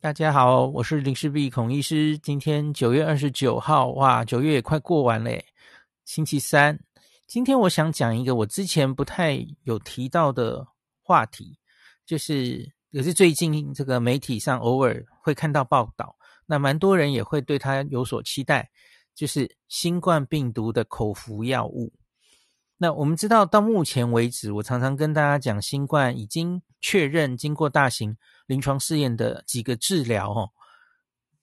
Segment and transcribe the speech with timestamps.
[0.00, 2.16] 大家好，我是林氏璧孔医师。
[2.18, 5.44] 今天九月二十九号，哇，九月也快过完嘞，
[6.04, 6.78] 星期三。
[7.26, 10.64] 今天我想讲一个我之前不太有提到的
[11.02, 11.58] 话题，
[12.06, 16.14] 就是也是最近这个媒体上偶尔会看到报道，
[16.46, 18.70] 那蛮多人也会对它有所期待，
[19.16, 21.92] 就是新冠病毒的口服药物。
[22.80, 28.16] 那我们知道，到目前为止，我常常跟大家讲，新冠已经确认经过大型
[28.46, 30.48] 临床试验的几个治疗，哦，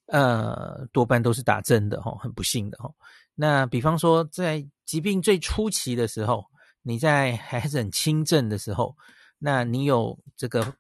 [0.06, 2.96] 呃，多半都是打针的，哦，很不幸的，哦。
[3.36, 6.46] 那比方说，在疾病最初期的时候，
[6.82, 8.96] 你在还是很轻症的时候，
[9.38, 10.74] 那你有这个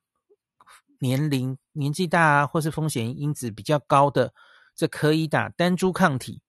[0.99, 4.33] 年龄年纪大啊，或是风险因子比较高的，
[4.73, 6.41] 这可以打单株抗体。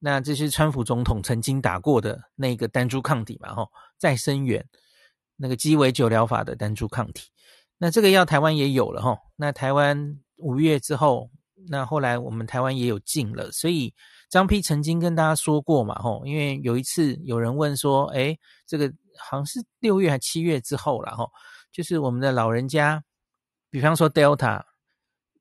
[0.00, 3.54] 那这是川普总统曾经打过的那个单株抗体嘛？
[3.54, 4.64] 吼，再生源
[5.36, 7.28] 那个鸡尾酒疗法的单株抗体。
[7.78, 9.18] 那这个药台湾也有了吼。
[9.36, 11.30] 那台湾五月之后，
[11.68, 13.50] 那后来我们台湾也有进了。
[13.50, 13.92] 所以
[14.30, 18.88] 张丕曾经跟大家说过嘛，吼，因为有一次有人问说，诶，这个
[19.18, 21.28] 好像是六月还七月之后了吼，
[21.72, 23.02] 就是我们的老人家，
[23.68, 24.67] 比方说 Delta。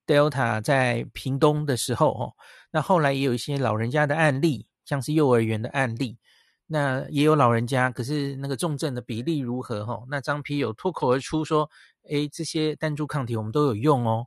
[0.07, 2.33] Delta 在屏东的时候，哦，
[2.71, 6.17] 那后来也有一些老人家的案例，像是幼儿园的案例，
[6.65, 9.85] 那也有老人家，可是那个重症的比例如何？
[9.85, 11.69] 哈，那张皮有脱口而出说，
[12.09, 14.25] 诶，这些单株抗体我们都有用哦。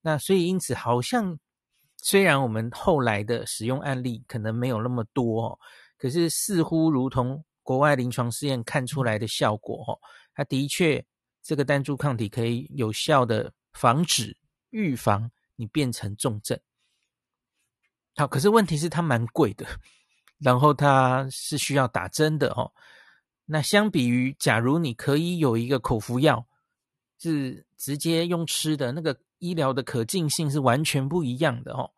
[0.00, 1.38] 那所以因此，好像
[1.98, 5.58] 虽然我们后来的使用案例可能没有那么多，
[5.98, 9.98] 可是似乎如同国外临床试验看出来的效果，哦，
[10.34, 11.04] 它的确
[11.42, 14.34] 这个单株抗体可以有效的防止。
[14.70, 16.58] 预防你变成重症，
[18.16, 19.66] 好，可是问题是它蛮贵的，
[20.38, 22.72] 然后它是需要打针的哦。
[23.46, 26.46] 那相比于，假如你可以有一个口服药，
[27.18, 31.90] 是直接用吃的，那个医疗的可进性是完全不一样的哦。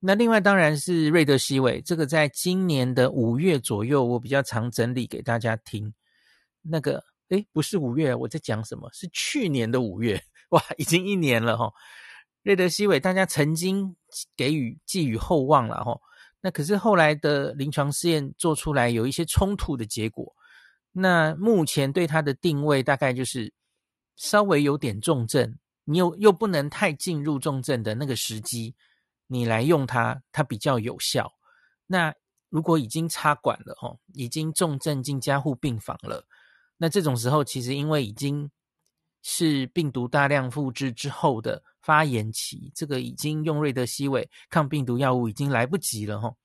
[0.00, 5.94] 那另外当然是瑞德西韦，这个在今年的五月左右，我比较常整理给大家听。
[6.62, 8.90] 那个，诶，不是五月，我在讲什么？
[8.92, 10.22] 是去年的五月。
[10.50, 11.72] 哇，已经一年了哈！
[12.42, 13.94] 瑞德西韦大家曾经
[14.36, 16.00] 给予寄予厚望了哈，
[16.40, 20.34] 那可是后来的临床试验做出来有一些冲突的结果。
[20.92, 23.52] 那目前对它的定位大概就是
[24.16, 28.74] 稍微有点重症，你又又不能太进入重症的那个时机，
[29.28, 31.30] 你来用它，它比较有效。
[31.86, 32.12] 那
[32.48, 36.24] 如果已经插管了哈，已经重症进加护病房了，
[36.78, 38.50] 那这种时候其实因为已经。
[39.22, 46.36] 是病毒大量复制之后的发炎期，这个已经用瑞德西韦抗病毒药物已经来不及了吼。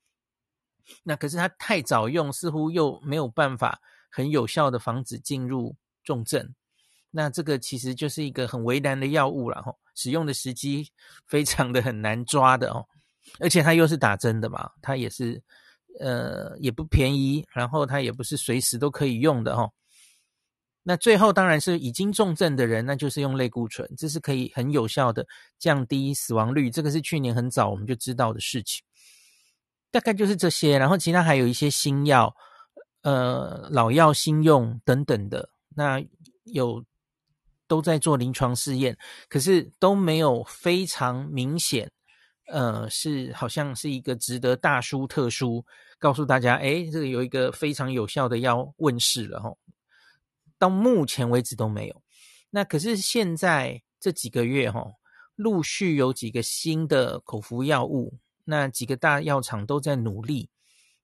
[1.03, 3.81] 那可是它太早用，似乎又没有办法
[4.11, 6.53] 很有效的防止进入重症。
[7.09, 10.91] 那这个其实就是一个很为难的药物了吼，使用的时机
[11.25, 12.85] 非常的很难抓的哦。
[13.39, 15.41] 而且它又是打针的嘛，它也是
[15.99, 19.73] 呃也不便宜，然后它也不是随时都可以用的吼。
[20.87, 25.25] 那最后当然是已经重症的人，那就是用类固醇，这是可以很有效的
[25.57, 26.69] 降低死亡率。
[26.69, 28.83] 这个是去年很早我们就知道的事情，
[29.89, 30.77] 大概就是这些。
[30.77, 32.31] 然后其他还有一些新药，
[33.01, 35.99] 呃，老药新用等等的，那
[36.43, 36.85] 有
[37.67, 38.95] 都在做临床试验，
[39.27, 41.91] 可是都没有非常明显，
[42.51, 45.65] 呃，是好像是一个值得大书特书
[45.97, 49.57] 告诉大家，诶，这个有一个非常有效的药问世了齁。
[50.57, 52.01] 到目前为止都没有，
[52.49, 54.85] 那可是现在这几个月哈，
[55.35, 60.49] 陆续有几个新的口服药物，那几个大药厂都在努力，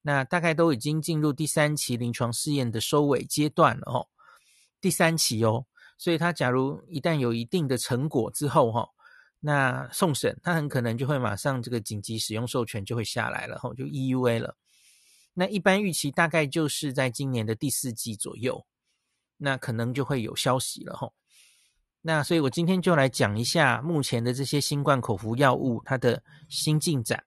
[0.03, 4.07] 那大概都已经进入第三期临床试验的收尾阶段了哦，
[4.79, 5.66] 第三期哦，
[5.97, 8.88] 所以它假如一旦有一定的成果之后哈，
[9.41, 14.56] 那送审它很可能就会马上这个紧急使用授权就会下来了哈，就 EUA 了，
[15.33, 18.66] 那一般预期大概就是在今年的第四季左右。
[19.44, 21.12] 那可能就会有消息了吼，
[22.00, 27.24] 那所以我今天就来讲一下目前的这些新冠口服药物它的新进展，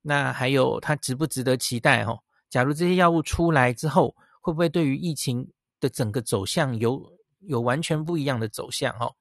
[0.00, 2.18] 那还有它值不值得期待吼？
[2.50, 5.48] 假如这些药物出来之后，会不会对于疫情
[5.78, 7.00] 的整个走向有
[7.42, 9.14] 有完全不一样的走向吼？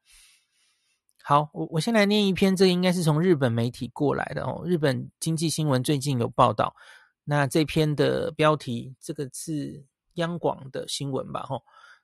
[1.23, 6.75] 好，我我先来念一篇，这应该是从日本媒体过来的哦，日本经济新闻最近有报道，
[7.23, 9.85] 那这篇的标题这个是
[10.15, 11.61] 央广的新闻吧吼。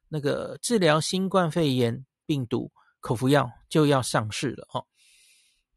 [0.09, 4.85] 那个治疗新冠肺炎病毒口服药就要上市了哦。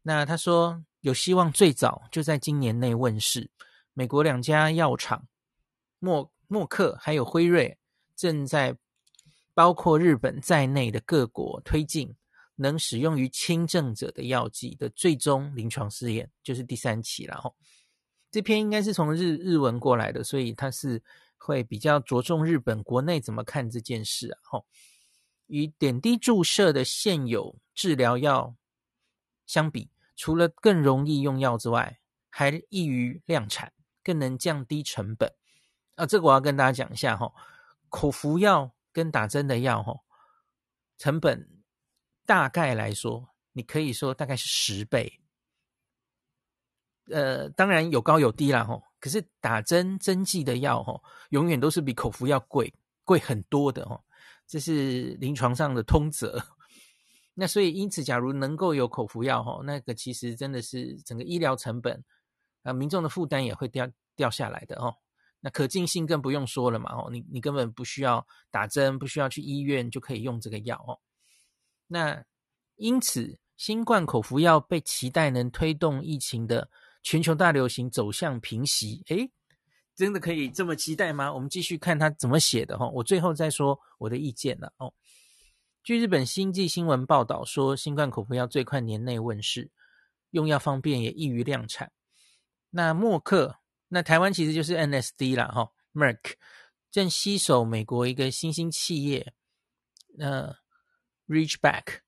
[0.01, 3.49] 那他说有希望最早就在今年内问世。
[3.93, 5.27] 美国两家药厂
[5.99, 7.77] 默默克还有辉瑞
[8.15, 8.77] 正在
[9.53, 12.15] 包括日本在内的各国推进
[12.55, 17.51] 能使用于轻症者的药剂的最终临床试验，就是第三期了哈。
[18.31, 21.01] 这篇应该是从日日文过来的，所以它是
[21.43, 24.39] 会比较着重日本国内怎么看这件事啊。
[24.43, 24.63] 哈，
[25.47, 28.55] 与点滴注射的现有治疗药
[29.45, 31.99] 相比，除了更容易用药之外，
[32.29, 33.73] 还易于量产，
[34.03, 35.33] 更能降低成本。
[35.95, 37.33] 啊，这个我要跟大家讲一下哈。
[37.89, 39.99] 口服药跟打针的药哈，
[40.97, 41.47] 成本。
[42.23, 45.19] 大概来说，你可以说大概是十倍。
[47.07, 48.83] 呃，当然有高有低啦吼。
[49.01, 54.01] 可是打针针剂的药吼，永远都是比口服药贵贵很多的哦。
[54.47, 56.41] 这是临床上的通则。
[57.33, 62.03] 那所以因此，假如能够有口服药吼，那个其实真的是整个医疗成本
[62.63, 64.93] 啊，民众的负担也会掉掉下来的哦。
[65.39, 70.99] 那可近性更不用说了嘛哦，你你根本不需要打针，不需要去医院就可以用这个药哦。
[71.87, 72.23] 那
[72.75, 76.69] 因此，新冠口服药被期待能推动疫情的
[77.03, 79.03] 全球大流行走向平息。
[79.07, 79.31] 诶，
[79.95, 81.33] 真的可以这么期待吗？
[81.33, 82.87] 我们继续看他怎么写的哈。
[82.89, 84.93] 我最后再说我的意见了哦。
[85.83, 89.71] 据日本经济新闻报道说，新冠口服药最快年内问世，
[90.29, 91.91] 用药方便也易于量产。
[92.69, 93.57] 那默克，
[93.87, 96.33] 那台湾其实就是 NSD 啦哈，Merck
[96.89, 99.33] 正携手美国一个新兴企业，
[100.19, 100.59] 呃。
[101.27, 101.99] Reachback，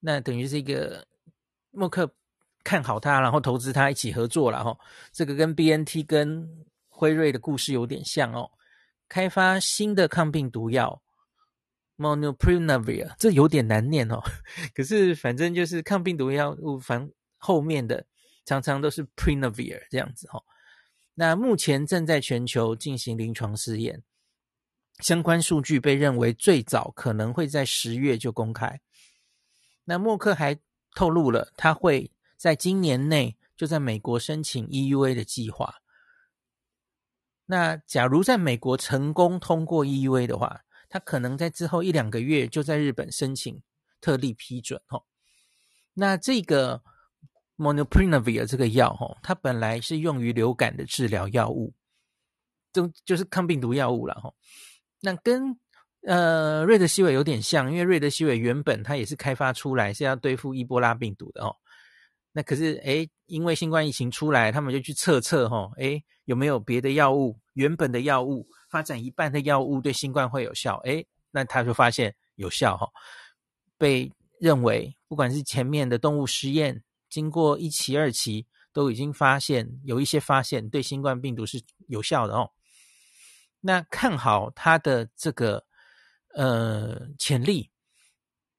[0.00, 1.06] 那等于是一个
[1.72, 2.16] 默克
[2.66, 4.76] 看好他，然后投资他一起合作了哈。
[5.12, 8.50] 这个跟 BNT 跟辉瑞的故事有点像哦。
[9.08, 11.00] 开发新的抗病毒药
[11.96, 14.20] Molnupiravir，这有点难念哦。
[14.74, 18.04] 可是反正就是抗病毒药物，反后面的
[18.44, 20.42] 常常都是 Prinavir 这样子哈。
[21.14, 24.02] 那目前正在全球进行临床试验。
[24.98, 28.80] 相关数据被认为最早可能会在十月就公开。
[29.84, 30.58] 那默克还
[30.96, 35.76] 透露了，他会在今年内就在美国申请 EUA 的计划。
[37.46, 43.62] 那假如在美国成功通过 EUA 的话，他可能在之后一两个月就在日本申请
[44.00, 44.80] 特例批准。
[44.88, 45.04] 哦，
[45.94, 46.82] 那这个
[47.56, 51.72] Molnupiravir 这个药，哦，它本来是用于流感的治疗药物，
[52.72, 54.34] 就就是抗病毒药物了，哈。
[55.00, 55.58] 那跟
[56.02, 61.56] 呃瑞德西韦有点像，因为瑞德西韦原本它也是开发出来是要对付伊波拉病毒的哦。
[62.36, 67.40] 那可是诶，因为新冠疫情出来，他们就去测测哈，诶，有没有别的药物？
[67.54, 70.76] 原本的药物发展一半的药物对新冠会有效？
[70.84, 72.86] 诶，那他就发现有效哈，
[73.78, 82.50] 被认为不管是前面的动物实验，经过一期、二期，都已经发现有一些发现对新冠病毒是有效的哦。
[83.62, 85.64] 那看好它的这个
[86.34, 87.70] 呃潜力，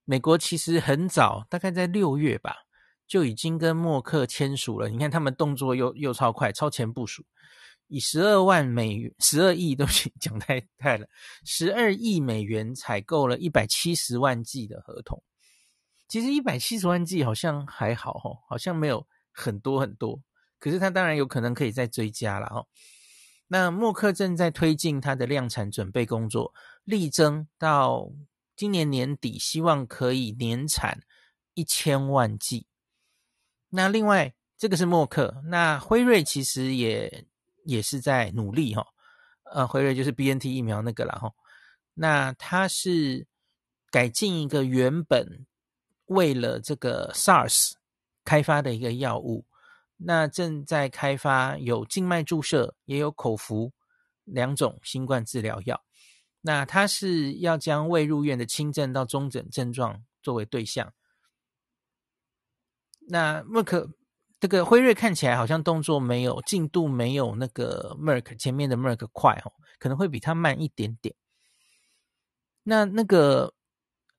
[0.03, 2.63] 美国其实很早，大概在六月吧，
[3.07, 4.89] 就已经跟默克签署了。
[4.89, 7.23] 你看他们动作又又超快，超前部署，
[7.87, 9.85] 以十二万美元、十二亿都
[10.19, 11.07] 讲太太了，
[11.45, 15.23] 十二亿美元采购了一百七十万剂的合同。
[16.07, 20.21] 其实一百七十万剂好像还好哦，好像没有很多很多，
[20.59, 22.67] 可是它当然有可能可以再追加了哦。
[23.47, 28.11] 那默克正在推进他的量产准备工作，力争到
[28.55, 30.99] 今年年底，希望可以年产
[31.53, 32.66] 一千万剂。
[33.69, 37.25] 那另外，这个是默克，那辉瑞其实也
[37.65, 38.85] 也是在努力哈。
[39.51, 41.31] 呃，辉瑞就是 BNT 疫苗那个了哈。
[41.93, 43.27] 那它是
[43.89, 45.45] 改进一个原本
[46.05, 47.73] 为了这个 SARS
[48.23, 49.45] 开发的一个药物。
[49.97, 53.73] 那正在开发有静脉注射也有口服
[54.23, 55.83] 两种新冠治疗药。
[56.41, 60.93] 那它是要将未入院的轻症到中等症状作为对象。
[63.09, 63.89] 那默克
[64.39, 71.15] 这个辉瑞看起来好像动作没有进度没有那个 Merck 前面的 Merck 快哦，可能会比它慢一点点。
[72.63, 73.53] 那那个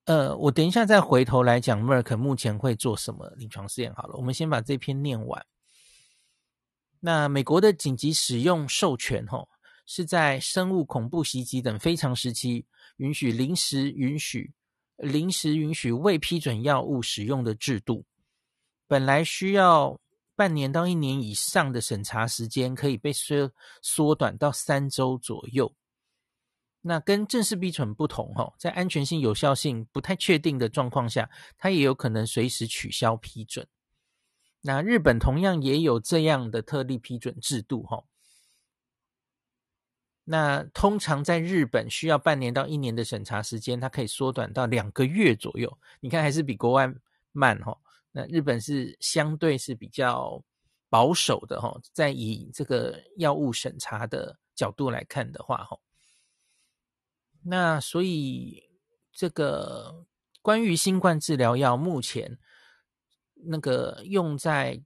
[0.07, 5.45] 呃，我等一下再回头来讲 Merck 目前会做什么临床试验好了，我们先把这篇念完。
[7.00, 9.49] 那美国的紧急使用授权，吼，
[9.85, 12.64] 是在生物恐怖袭击等非常时期，
[12.97, 14.52] 允许临时允许
[14.97, 18.04] 临时允许未批准药物使用的制度。
[18.88, 20.00] 本来需要
[20.35, 23.52] 半年到一年以上的审查时间，可以被缩
[23.83, 25.73] 缩短到三周左右。
[26.80, 31.28] 那跟正式批准不同，吼，在安全性、有效性不太确定的状况下，
[31.59, 33.66] 它也有可能随时取消批准。
[34.62, 38.04] 那日本同样也有这样的特例批准制度，哈。
[40.25, 45.78] 那通常在日本需要半年到一年的审查时间，它可以缩短到两个月左右。
[46.00, 46.92] 你看还是比国外
[47.33, 47.76] 慢哈。
[48.11, 50.43] 那日本是相对是比较
[50.88, 55.79] 保守的哈，在以这个药物审查的角度来看的话哈，
[57.45, 58.71] 那所以
[59.12, 60.07] 这个
[60.41, 62.38] 关于新冠治疗药目前
[63.35, 64.83] 那个用在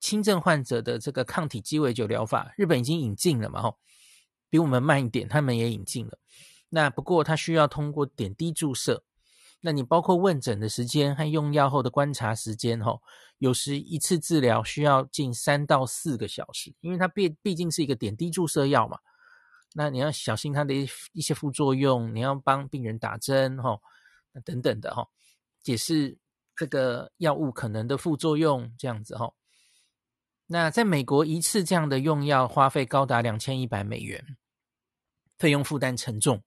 [0.00, 3.76] 轻症患者的这个抗体鸡尾酒疗法，日本已经引进了嘛哈。
[4.48, 6.18] 比我们慢一点，他们也引进了。
[6.68, 9.04] 那不过它需要通过点滴注射。
[9.66, 13.00] 那你包括问诊的时间和用药后的观察时间，吼，
[13.38, 18.98] 有时一次治疗需要近三到四个小时，因为它毕毕竟是一个点滴注射药嘛。
[19.72, 23.80] 那你要小心它的一一些副作用，你要帮病人打针，吼，
[24.44, 25.08] 等等的，吼，
[25.62, 26.18] 解释
[26.54, 29.34] 这个药物可能的副作用，这样子，吼。
[30.46, 34.36] 那在美国，一次这样的用药花费高达两千一百美元。
[35.38, 36.40] 费用负担沉重，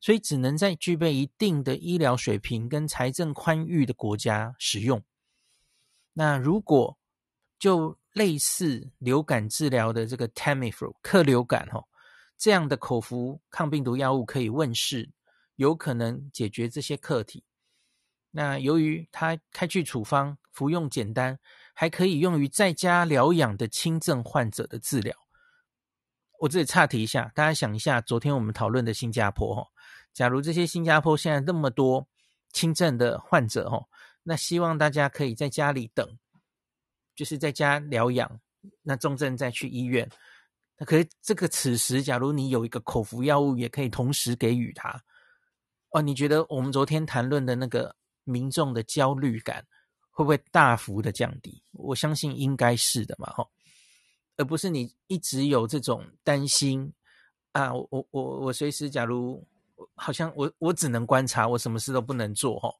[0.00, 5.02] 所以只能在具备一定的医疗水平跟财政宽裕的国家使用。
[6.12, 6.98] 那如果
[7.58, 11.88] 就类似流感治疗的这个 Tamiflu 克流感吼，
[12.36, 15.10] 这样的口服抗病毒药物可以问世，
[15.56, 17.44] 有可能解决这些课题。
[18.30, 21.38] 那由于它开具处方，服用简单，
[21.74, 25.14] 还可以用于在家疗养的轻症患者的治疗。
[26.38, 29.66] 我这里岔题一下，大家想一下，昨天我们讨论的新加坡哈，
[30.18, 32.08] 假如这些新加坡现在那么多
[32.52, 33.86] 轻症的患者哈，
[34.24, 36.18] 那希望大家可以在家里等，
[37.14, 38.40] 就是在家疗养，
[38.82, 40.10] 那重症再去医院。
[40.76, 45.00] 那可是这个此时，假如你有一个口服药物，也可以同时给予他。
[45.90, 47.94] 哦，你觉得我们昨天谈论的那个
[48.24, 49.64] 民众的焦虑感
[50.10, 51.62] 会不会大幅的降低？
[51.74, 53.46] 我相信应该是的嘛，哈。
[54.36, 56.92] 而不是你一直有这种担心
[57.52, 57.72] 啊！
[57.72, 59.46] 我我我随时，假如
[59.94, 62.74] 好像我我只能观察，我什么事都不能做吼。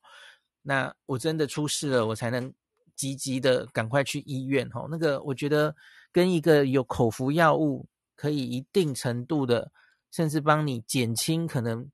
[0.62, 2.52] 那我真的出事了，我才能
[2.94, 4.88] 积极的赶快去医院吼。
[4.90, 5.74] 那个我觉得
[6.12, 7.86] 跟一个有口服药物
[8.16, 9.70] 可以一定程度的，
[10.10, 11.90] 甚至帮你减轻可能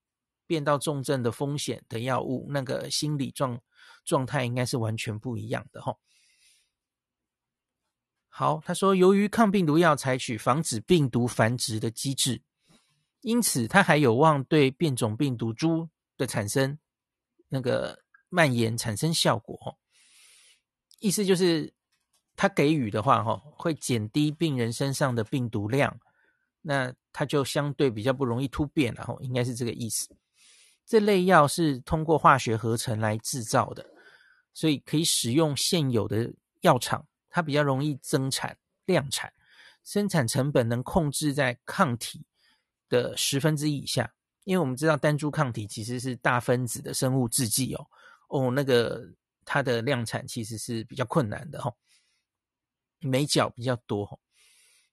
[0.47, 3.61] 变到重症的风险的药物，那个心理状
[4.05, 5.99] 状态应该是完全不一样的吼。
[8.29, 12.43] 好，他说，由于抗病毒药采取防止病毒繁殖的机制，
[13.25, 15.89] 因此它还有望对变种病毒株
[16.19, 16.79] 的产生
[17.49, 19.79] 那个蔓延产生效果。
[21.01, 21.73] 意思就是，
[22.37, 25.99] 它给予的话，哈，会减低病人身上的病毒量，
[26.61, 30.15] 那它就相对比较不容易突变，然后应该是这个意思。
[30.85, 33.87] 这类药是通过化学合成来制造的，
[34.53, 37.07] 所以可以使用现有的药厂。
[37.31, 38.55] 它比较容易增产
[38.85, 39.33] 量产，
[39.83, 42.23] 生产成本能控制在抗体
[42.89, 44.13] 的十分之一以下，
[44.45, 47.87] 因为我们知道单株抗体其实是大分子的生物制剂哦，
[48.29, 49.03] 哦，那个
[49.45, 51.75] 它的量产其实是比较困难的哈、哦，
[53.01, 54.19] 每角比较多哈、哦。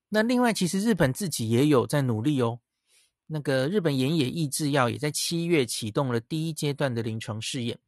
[0.10, 2.60] 那另外，其实日本自己也有在努力哦，
[3.28, 7.80] 那个日本研野抑制药也在七月启动了第一阶段的临床试验。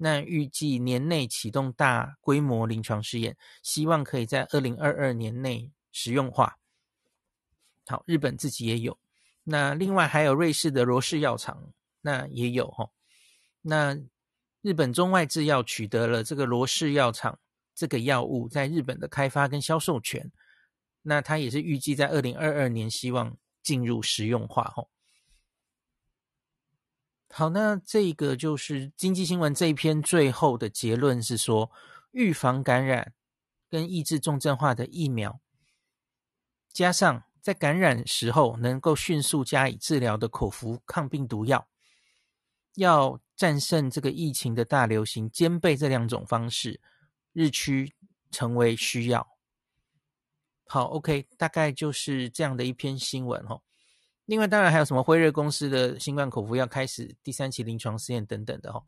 [0.00, 6.56] 那预计年内启动大规模临床试验，希望可以在二零二二年内实用化。
[7.86, 8.96] 好，日本自己也有，
[9.50, 12.90] 那另外还有瑞士的罗氏药厂，那也有哈。
[13.62, 13.98] 那
[14.60, 17.38] 日本中外制药取得了这个罗氏药厂
[17.74, 20.30] 这个药物在日本的开发跟销售权，
[21.00, 24.86] 那它也是预计在二零二二年希望进入实用化哈。
[27.30, 31.70] 好，那这个就是经济新闻这一篇最后的结论是说，
[32.10, 33.14] 预防感染
[33.70, 35.40] 跟抑制重症化的疫苗，
[36.70, 41.66] 加上在感染时候能够迅速加以治疗的口服抗病毒药，
[42.74, 46.78] 要战胜这个疫情的大流行，兼备这两种方式，
[47.32, 47.94] 日趋
[48.30, 49.26] 成为需要。
[50.66, 53.62] 好，OK，大概就是这样的一篇新闻哦。
[54.26, 58.84] 另外，当然还有什么辉瑞公司的新冠口服药开始第三期临床试验等等的哈，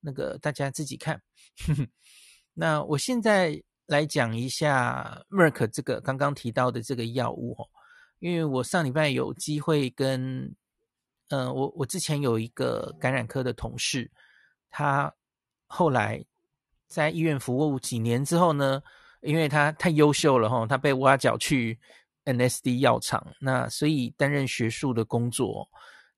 [0.00, 1.22] 那个大家自己看。
[2.52, 7.64] 那我现在来讲一下 Merck 这个刚刚提到的这个药物哈，
[8.22, 10.54] 因为我上礼拜有机会跟，
[11.28, 14.08] 嗯、我我之前有一个感染科的同事，
[14.70, 15.12] 他
[15.66, 16.24] 后来
[16.86, 18.80] 在医院服务几年之后呢，
[19.20, 21.78] 因为他太优秀了哈，他被挖角去。
[22.24, 25.68] NSD 药厂，那所以担任学术的工作，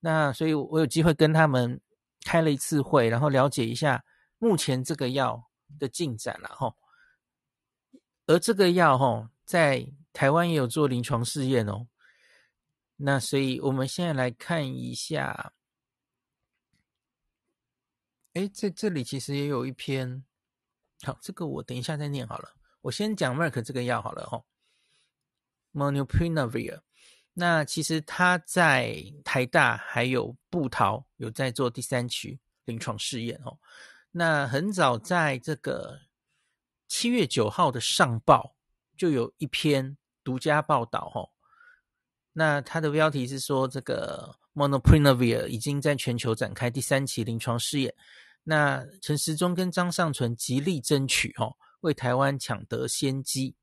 [0.00, 1.80] 那所以我有机会跟他们
[2.26, 4.04] 开了一次会，然后了解一下
[4.38, 5.42] 目前这个药
[5.78, 6.74] 的进展了哈。
[8.26, 11.86] 而这个药哈，在台湾也有做临床试验哦。
[12.96, 15.52] 那所以我们现在来看一下，
[18.34, 20.24] 哎，在这里其实也有一篇，
[21.02, 22.54] 好，这个我等一下再念好了。
[22.82, 24.44] 我先讲 Merck 这个药好了哈
[25.72, 26.82] ，Molnupiravir。
[27.32, 33.58] 那其实他在台大还有布桃有在做第三期临床试验哦。
[34.12, 36.02] 那很早在这个
[36.86, 38.54] 七月九号的上报
[38.96, 41.33] 就有一篇独家报道哦。
[42.34, 47.94] 那它的标题是说这个 m o n o p r i n a v i r 已经在全球展开第三期临床试验。
[48.42, 53.54] 那陈时中跟张尚存极力争取哦，为台湾抢得先机。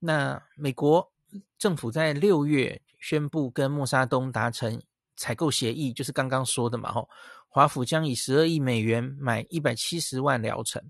[0.00, 1.12] 那美国。
[1.58, 4.82] 政府在六月宣布跟默沙东达成
[5.14, 7.08] 采购协议，就是刚刚说的嘛，吼，
[7.48, 10.82] 华府将以十二亿美元买一百七十万疗程。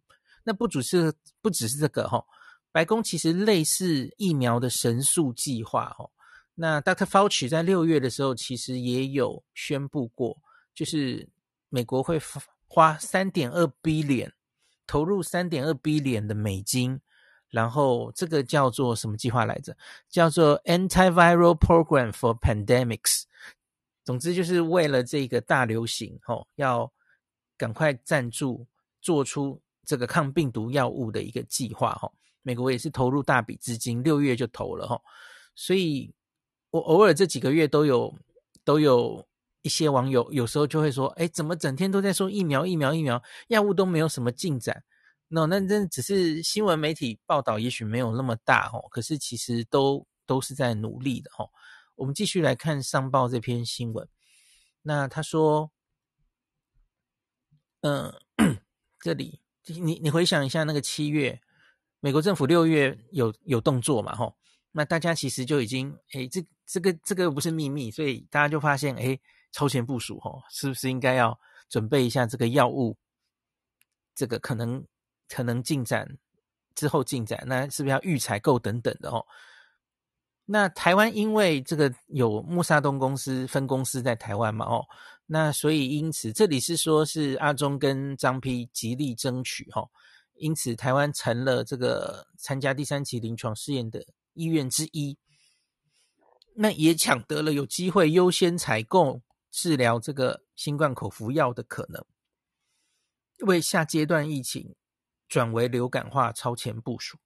[0.42, 1.12] 那不只是
[1.42, 2.24] 不只是这个，吼，
[2.72, 6.10] 白宫其实类似疫苗的神速计划，吼。
[6.60, 7.06] 那 Dr.
[7.06, 10.36] Fauci 在六月的时候其实也有宣布过，
[10.74, 11.26] 就是
[11.70, 12.20] 美国会
[12.68, 14.30] 花三点二 billion
[14.86, 17.00] 投入三点二 billion 的美金。
[17.48, 19.74] 然后这个叫做什么计划来着？
[20.10, 23.22] 叫做 Antiviral Program for Pandemics。
[24.04, 26.92] 总之就是为了这个大流行，吼，要
[27.56, 28.66] 赶快赞助，
[29.00, 32.12] 做出这个抗病毒药物的一个计划，吼。
[32.42, 35.02] 美国也是投入大笔资金，六月就投了，吼。
[35.54, 36.12] 所以
[36.70, 38.16] 我偶尔这几个月都有
[38.64, 39.26] 都有
[39.62, 44.84] 一些网友有时候就会说，哎，怎么整天都在说疫苗、疫苗、疫苗，药物都没有什么进展
[45.28, 48.88] ？No，那那只是新闻媒体报道，也许没有那么大哦。
[48.90, 51.50] 可是其实都都是在努力的哦。
[51.96, 54.08] 我们继续来看上报这篇新闻。
[54.82, 55.70] 那他说，
[57.82, 58.56] 嗯、呃，
[59.00, 61.40] 这里你你回想一下，那个七月，
[62.00, 64.14] 美国政府六月有有动作嘛？
[64.16, 64.34] 吼，
[64.72, 69.20] 那大家其实就已经，诶，这这个这个不是秘密，所以大家就发现，诶，
[69.52, 72.96] 超前部署，吼，是不是应该要准备一下这个药物？
[74.14, 74.84] 这个可能。
[75.32, 76.04] 可能进展
[76.74, 79.24] 之后进展，那是不是要预采购等等的哦？
[80.44, 84.84] 那台湾因为这个有默沙东公司分公司在台湾嘛哦，
[85.26, 89.88] 那所以因此这里是说是阿中跟张丕极力争取哈，
[90.34, 95.16] 因此台湾成了这个参加第三期临床试验的医院之一，
[96.62, 102.04] 那也抢得了有机会优先采购治疗这个新冠口服药的可能，
[103.46, 104.76] 为下阶段疫情。
[105.30, 107.16] 转为流感化超前部署。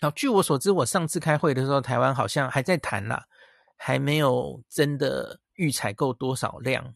[0.00, 3.26] 好，据我所知，我上次开会的时候，台湾好像还在谈啦，
[3.76, 6.94] 还没有真的预采购多少量。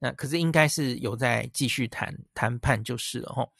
[0.00, 3.52] 那可是应该是有在继续谈谈判就是了吼。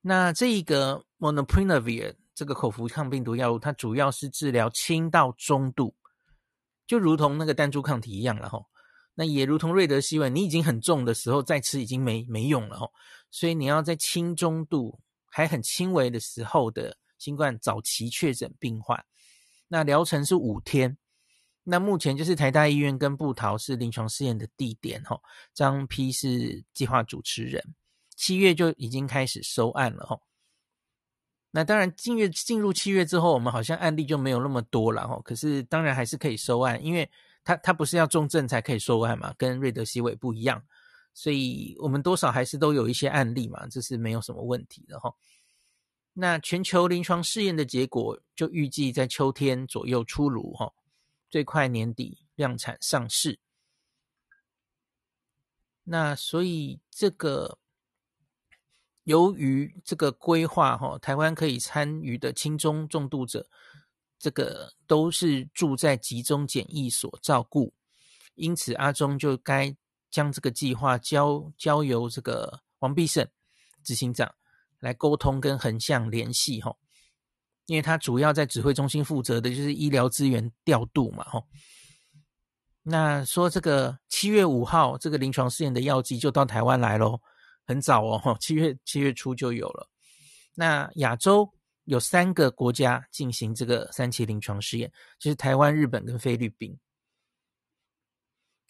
[0.00, 5.94] 那这一个 m o n o p r i n a v i r 这个口服抗病毒药物，它主要是治疗轻到中度，
[6.86, 8.64] 就如同那个单株抗体一样了吼。
[9.12, 12.90] 那也如同瑞德西韦，你已经很重的时候再吃已经没没用了吼。
[13.30, 19.04] 所以你要在轻中度还很轻微的时候的新冠早期确诊病患，
[19.68, 20.96] 那疗程是五天。
[21.62, 25.20] 那目前就是台大医院跟布桃是临床试验的地点哈，
[25.52, 27.62] 张批是计划主持人，
[28.16, 30.18] 七月就已经开始收案了哈。
[31.52, 35.20] 那当然进月进入七月之后，我们好像案例就没有那么多了哈。
[35.24, 37.10] 可是当然还是可以收案，因为
[37.42, 40.62] 他他不是要重症才可以收案嘛，跟瑞德西韦不一样。
[41.12, 45.12] 所以我们多少还是都有一些案例嘛，这是没有什么问题的哈。
[46.12, 50.72] 那全球临床试验的结果就预计在秋天左右出炉哈，
[51.28, 53.40] 最快年底量产上市。
[55.82, 57.58] 那所以这个
[59.10, 63.48] 由于这个规划哈，台湾可以参与的轻中重度者，
[64.18, 67.74] 这个都是住在集中检疫所照顾，
[68.34, 69.76] 因此阿中就该。
[70.12, 73.24] 将这个计划交交由这个王必胜
[73.84, 74.34] 执行长
[74.80, 76.74] 来沟通跟横向联系哈，
[77.66, 81.46] 因为他主要在指挥中心负责的就是医疗资源调度嘛吼。
[82.82, 87.20] 那说这个七月五号这个临床试验的药剂就到台湾来喽，
[87.70, 89.88] 很早哦，七月七月初就有了。
[90.56, 91.48] 那亚洲
[91.84, 96.76] 有三个国家进行这个三期临床试验，就是台湾、日本跟菲律宾。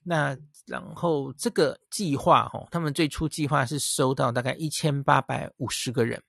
[0.03, 0.37] 那
[0.67, 6.23] 然后这个计划哈，他们最初计划是收到大概一千八百五十个人。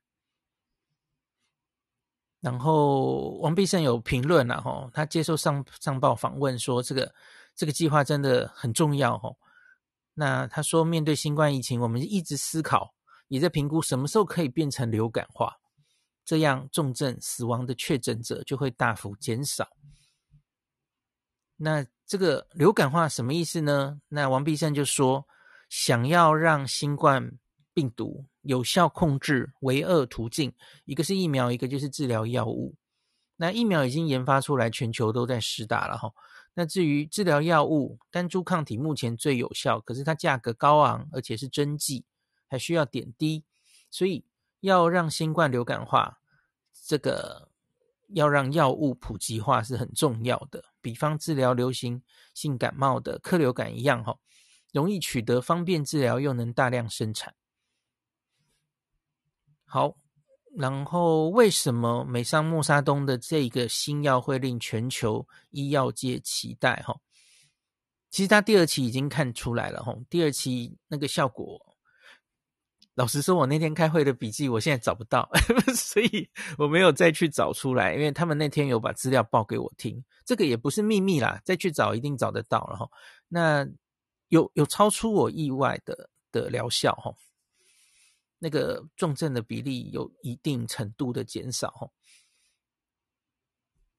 [2.39, 7.13] 然后王必胜有评论了哈，他接受上上报访问说，这个
[7.53, 9.29] 这个计划真的很重要哈。
[10.13, 12.93] 那他说，面对新冠疫情，我们一直思考，
[13.27, 15.55] 也在评估什么时候可以变成流感化，
[16.25, 19.67] 这样重症死亡的确诊者就会大幅减少。
[21.55, 24.01] 那这个流感化什么意思呢？
[24.09, 25.25] 那王必胜就说，
[25.69, 27.31] 想要让新冠
[27.73, 30.53] 病毒有效控制，唯二途径，
[30.85, 32.75] 一个是疫苗，一个就是治疗药物。
[33.37, 36.11] 那疫苗已经研发出来，全球都在施打了哈。
[36.53, 42.05] 那至于治疗药物，单株抗体目前最有效，可是它价格高昂，而且是针剂，
[42.47, 43.45] 还需要点滴，
[43.89, 44.25] 所以
[44.59, 46.19] 要让新冠流感化，
[46.85, 47.49] 这个
[48.09, 50.65] 要让药物普及化是很重要的。
[50.81, 54.19] 比方治疗流行性感冒的克流感一样哈，
[54.73, 57.33] 容易取得，方便治疗，又能大量生产。
[59.63, 59.95] 好，
[60.57, 66.83] 然后为什么美商默沙东的这个新药会令全球医药界期待？
[66.85, 66.93] 哈，
[68.09, 71.57] 其实他第二期已经看出来了哈，第二期那个效果，
[72.95, 75.29] 老实说，我那天开会的笔记我现在找不到，
[75.73, 82.89] 所以我没有再去找出来，因为他们那天有把资料报给我听，这个也不是秘密啦，再去找一定找得到了哈。
[83.29, 83.65] 那
[84.27, 87.13] 有有超出我意外的的疗效哈。
[88.43, 91.93] 那个重症的比例有一定程度的减少。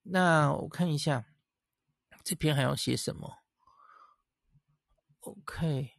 [0.03, 1.27] 那我看一下
[2.25, 3.39] 这篇还要写什么
[5.21, 5.93] ？OK，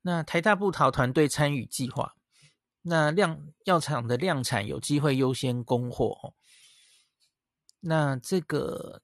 [0.00, 2.16] 那台大部桃团队参与计划，
[2.82, 6.34] 那量药厂的量产有机会优先供货。
[7.80, 9.02] 那这个。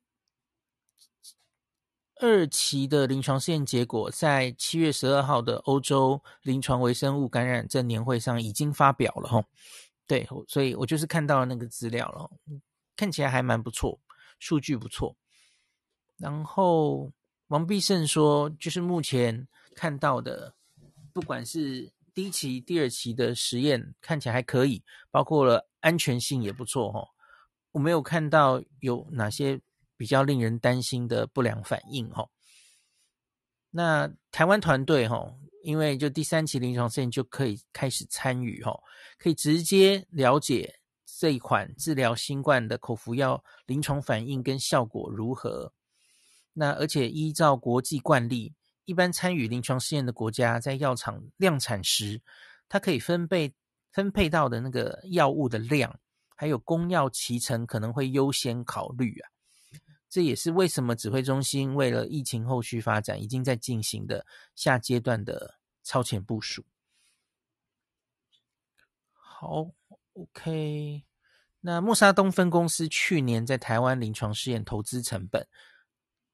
[2.24, 9.44] 二期的临床试验结果在七月十二号的欧洲临床微生物感染症年会上已经发表了哈，
[10.06, 12.30] 对，所以我就是看到了那个资料了，
[12.94, 13.98] 看起来还蛮不错，
[14.38, 15.16] 数据不错。
[16.16, 17.10] 然后
[17.48, 20.54] 王必胜说，就是目前看到的，
[21.12, 27.08] 不管是第一期、第二期的实验看起来还可以，包括了安全性也不错哈，
[27.72, 29.60] 我没有看到有哪些。
[30.02, 32.28] 比较令人担心的不良反应哈，
[33.70, 38.76] 那台湾团队哈，因为就第三期临床试验就可以开始参与哈，
[39.16, 40.74] 可以直接了解
[41.06, 45.72] 这一款治疗新冠的口服药临床反应跟效果如何。
[46.52, 48.52] 那而且依照国际惯例，
[48.84, 52.20] 一般参与临床试验的国家在药厂量产时，
[52.68, 53.54] 它可以分配
[53.92, 56.00] 分配到的那个药物的量，
[56.34, 59.31] 还有供药脐橙可能会优先考虑啊。
[60.12, 66.66] 这也是为什么指挥中心为了疫情后续发展，已经在进行的下阶段的超前部署。
[69.14, 69.70] 好
[70.12, 71.02] ，OK，
[71.60, 75.48] 那默沙东分公司去年在台湾临床试验投资成本，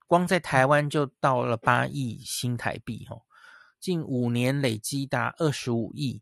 [0.09, 3.23] 光在台湾就到了八亿新台币，哦，
[3.79, 6.21] 近五年累积达二十五亿。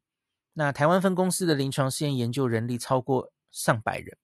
[0.53, 4.19] 那台湾分公司的临床试验研究人力超过上百人，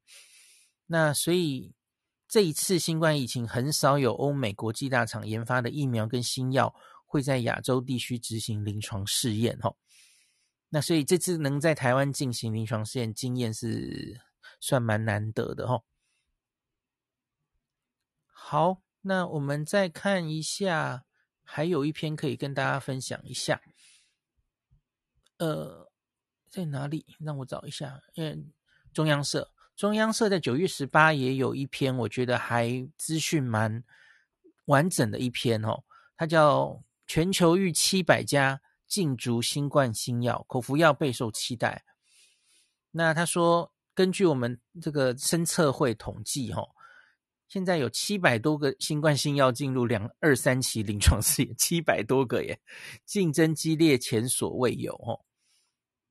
[0.85, 1.73] 那所以。
[2.33, 9.77] 这一次新冠疫情很少有欧美国际大厂研发的疫苗跟新药会在亚洲地区执行临床试验，哈。
[10.71, 14.19] 那所以这次能在台湾进行临床试验，经验是
[14.61, 15.83] 算蛮难得的，哈。
[18.29, 21.05] 好，那我们再看一下，
[21.43, 23.61] 还有一篇可以跟大家分享一下。
[25.37, 25.93] 呃，
[26.49, 27.05] 在哪里？
[27.21, 28.55] 让我找一下，嗯
[28.95, 29.53] 中央社。
[29.83, 33.83] 中央社在九月十八也有一篇，我觉得还资讯蛮
[34.67, 35.83] 完整的一篇哦。
[36.17, 36.67] 它叫
[37.09, 41.83] 《全球逾七百家竞逐新冠新药，口服药备受期待》。
[42.93, 46.63] 那他说，根据我们这个深测会统计，哈，
[47.49, 52.57] 现在有七百多个新冠新药进入两二三期临床试验，七百多个耶，
[53.05, 55.19] 竞争激烈，前所未有哦。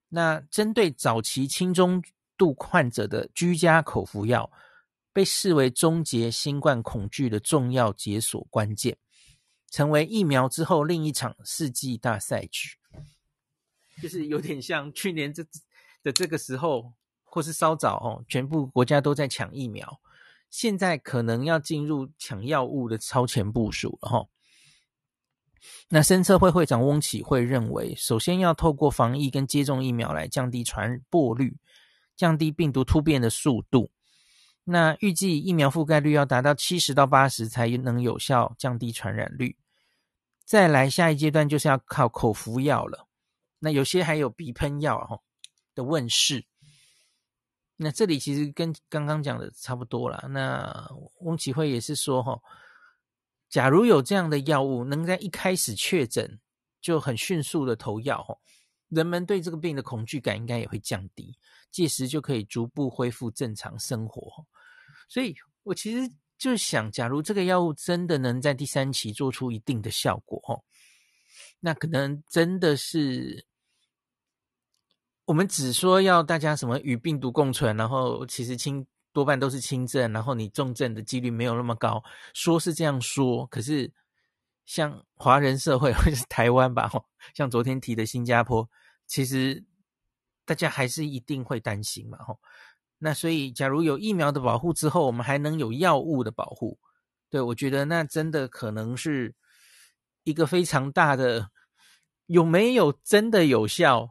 [0.10, 2.04] 那针对早期轻中
[2.42, 4.52] 度患者的居家口服药
[5.14, 8.98] 被视为终结新冠恐惧的重要解锁关键，
[9.70, 12.70] 成为疫苗之后另一场世纪大赛局。
[14.02, 15.46] 就是有点像去年这
[16.02, 16.92] 的这个时候，
[17.24, 20.02] 或是稍早哦，全部国家都在抢疫苗，
[20.50, 24.26] 现在可能要进入抢药物的超前部署了哈。
[25.90, 31.56] 那生策会会长翁启惠认为，首先要透过防疫跟接种疫苗来降低传播率。
[32.22, 33.90] 降低病毒突变的速度，
[34.64, 39.58] 那预计疫苗覆盖率要达到七十到八十才能有效降低传染率。
[40.46, 43.08] 再来下一阶段就是要靠口服药了，
[43.58, 45.20] 那有些还有鼻喷药哈
[45.74, 46.46] 的问世。
[47.76, 50.24] 那这里其实跟刚刚讲的差不多了。
[50.30, 50.88] 那
[51.22, 52.40] 翁启惠也是说哈，
[53.50, 56.40] 假如有这样的药物能在一开始确诊
[56.82, 58.38] 就很迅速的投药哈，
[58.92, 61.36] 人们对这个病的恐惧感应该也会降低。
[61.72, 64.46] 届时就可以逐步恢复正常生活，
[65.08, 70.60] 所以我其实就想，假如这个药物真的能在第三期做出一定的效果，哦，
[71.62, 73.46] 那可能真的是
[75.24, 83.90] 我们只说要大家什么与病毒共存，然后其实轻多半都是轻症，然后你重症的几率没有那么高，说是这样说，可是
[84.66, 86.92] 像华人社会或者是台湾吧，
[87.34, 88.70] 像昨天提的新加坡，
[89.12, 89.62] 其实。
[90.44, 92.38] 大家还是一定会担心嘛，吼。
[92.98, 96.78] 那所以，假如有疫苗的保护之后，我们还能有药物的保护，
[97.30, 99.34] 对，我觉得那真的可能是
[100.24, 101.52] 一个非常大的，
[102.26, 104.10] 有没有真的有效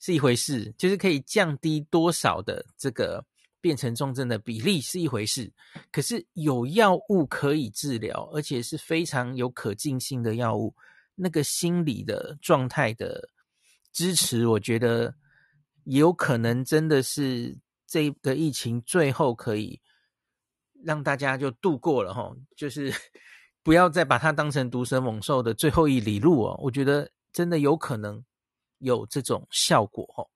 [0.00, 3.24] 是一回事，就是可以降低多少的这个
[3.60, 5.52] 变成重症的比例是一回事。
[5.92, 10.74] 可是有药物可以治疗，而且是非常有可进性的药物，
[11.14, 13.28] 那个心理的状态的
[13.96, 15.14] 支持，我觉得。
[15.88, 17.56] 也有可能真的是
[17.86, 19.80] 这个疫情最后可以
[20.82, 22.92] 让大家就度过了哈，就是
[23.62, 26.58] 不要再把它当成毒蛇猛兽的最后一里路哦。
[26.60, 28.20] 我觉得真的有可能
[28.78, 30.28] 有这种效果齁。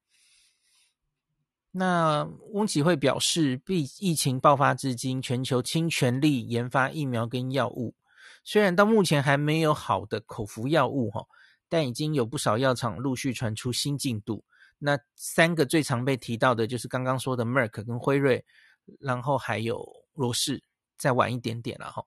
[1.72, 7.96] 那翁启慧表示，毕疫情爆发至今，全球倾全力研发疫苗跟药物，
[8.44, 11.26] 虽然到目前还没有好的口服药物齁，
[11.70, 14.44] 但已经有不少药厂陆续传出新进度。
[14.78, 18.44] 那三个最常被提到的就是刚刚说的 Merck 跟辉瑞，
[18.98, 20.62] 然后还有罗氏，
[20.98, 22.04] 再晚一点点了哈。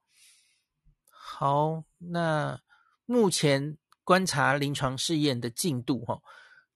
[1.08, 2.60] 好，那
[3.06, 6.20] 目前观察临床试验的进度哈，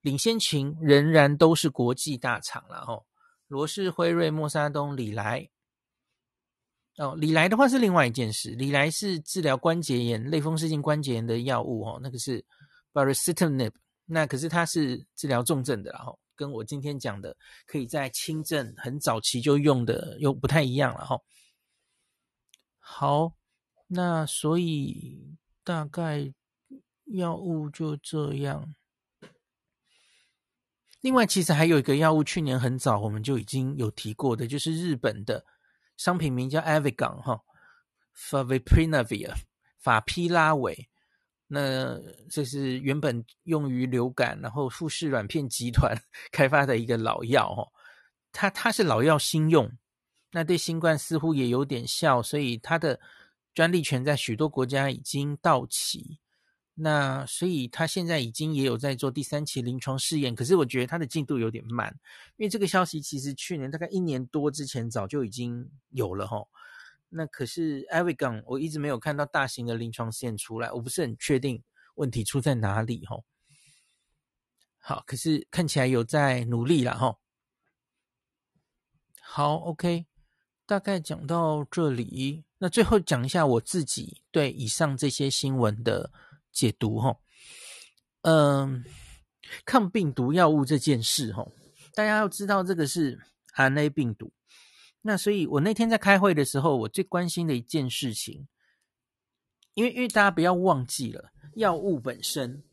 [0.01, 3.03] 领先群仍然都是国际大厂了哈，
[3.47, 5.49] 罗氏、辉瑞、默沙东、礼来。
[6.97, 12.43] 哦，礼来的话是另外一件事，礼来是治疗关节炎、类风湿性关节炎的药物哦，那个是
[12.93, 13.73] Baricitinib。
[14.05, 21.19] 那可是它是治疗重症的，然后跟我今天讲的可以在轻症很早期就用的又不太一样了哈。
[22.79, 23.33] 好，
[23.85, 26.33] 那所以大概
[27.05, 28.73] 药物就这样。
[31.01, 35.45] 另外，其实还有一个药物，去年很早我们就已经有提过的，就是日本的
[35.97, 37.41] 商品名叫 Avigan 哈
[38.17, 39.35] ，Favipiravir
[39.77, 40.89] 法匹拉韦。
[41.51, 45.99] 那这是原本用于流感，然后富士软片集团
[46.31, 47.65] 开发的一个老药哦，
[48.31, 49.67] 它它是老药新用，
[50.31, 52.99] 那对新冠似乎也有点效，所以它的
[53.55, 56.19] 专利权在许多国家已经到期。
[56.75, 61.93] 那所以它现在已经也有在做第三期临床试验，可是我觉得它的进度有点慢，
[62.37, 66.37] 因为这个消息其实去年大概一年多之前早就已经有了哈。
[67.09, 71.63] 那可是 Avigan 我一直没有看到大型的临床试验出来，我不是很确定
[71.95, 73.17] 问题出在哪里哈。
[74.77, 77.17] 好，可是看起来有在努力了哈。
[79.21, 80.05] 好，OK，
[80.65, 86.11] 大概讲到这里，那最后讲一下我自己对以上这些新闻的
[86.51, 87.17] 解读哈。
[88.21, 88.83] 嗯，
[89.65, 91.45] 抗病毒药物这件事哈，
[91.93, 93.19] 大家要知道这个是
[93.55, 94.31] RNA 病毒。
[95.01, 98.49] 那所以，我那天在开会的时候，我最关心的一件事情，
[99.73, 102.63] 因为因为大家不要忘记了，药物本身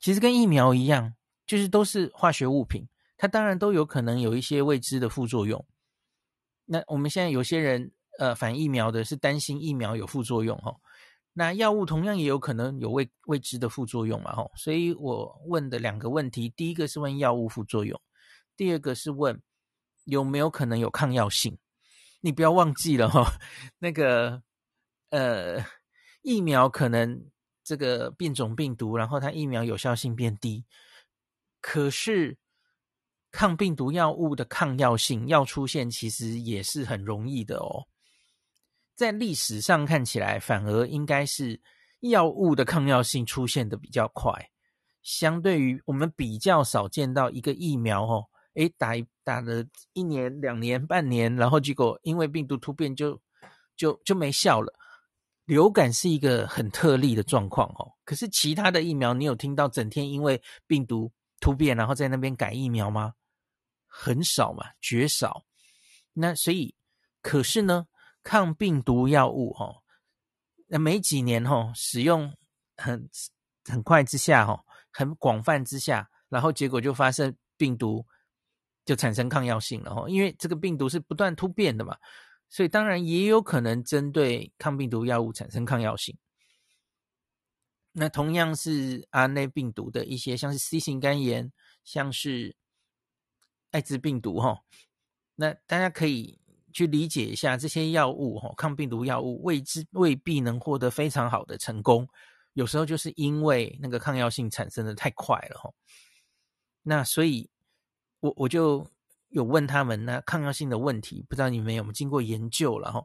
[0.00, 1.14] 其实跟疫苗一样，
[1.46, 5.64] 就是都是化学物品，它当然都有可能有一些未知的副作用。
[6.64, 10.74] 那我们现在有些人呃反疫苗的是担心疫苗有副作用哈，
[11.32, 18.00] 那药物同样也有可能有未未知的副作用嘛哈，所以我问的两个问题，第一个是问药物副作用，
[18.56, 19.40] 第二个是问。
[20.04, 21.58] 有没有可能有抗药性？
[22.20, 23.32] 你不要忘记了哈，
[23.78, 24.42] 那个
[25.08, 25.64] 呃，
[26.22, 27.30] 疫苗可能
[27.64, 30.64] 这个变种病毒，然后它疫苗有效性变低，
[31.60, 32.36] 可是
[33.30, 37.86] 抗病毒药物的抗药性要出现，其实也是很容易的哦。
[38.94, 41.58] 在历史上看起来，反而应该是
[42.00, 44.50] 药物的抗药性出现的比较快，
[45.02, 48.26] 相对于我们比较少见到一个疫苗哦。
[48.54, 53.16] 诶，打一打了一年、两年、半年，然后结果因为病毒突变就
[53.76, 54.74] 就就没效了。
[55.44, 57.92] 流感是一个很特例的状况哦。
[58.04, 63.14] 可是其他的疫苗，你有听到整天因为病毒突变，然后在那边改疫苗吗？
[63.86, 65.44] 很少嘛，绝少。
[66.12, 66.74] 那所以，
[67.22, 67.86] 可是呢，
[68.24, 69.76] 抗病毒药物哦，
[70.66, 72.34] 那没几年哦，使用
[72.76, 73.08] 很
[73.66, 78.04] 很快之下哦，很广泛之下，然后结果就发生病毒。
[78.90, 81.96] 就产生抗药性了哈，因为这个病毒是不断突变的嘛，
[82.48, 86.18] 所以当然也有可能针对抗病毒药物产生抗药性。
[87.92, 91.52] 那同样是 RNA 病毒的一些，像是 C 型肝炎，
[91.84, 92.56] 像是
[93.70, 94.58] 艾滋病毒哈，
[95.36, 96.40] 那大家可以
[96.72, 102.08] 去理解一下这些药物，哈，抗病毒药物未知未必能获得非常好的成功，
[102.54, 105.72] 有时候就是因为那个抗药性产生的太快了，哈。
[106.82, 107.48] 那所以，
[108.20, 108.86] 我我就
[109.28, 113.04] 有问他们，那抗药性的问题，不知道你们有没有经过研究了，哈。